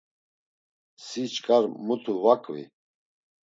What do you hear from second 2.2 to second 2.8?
va qvi.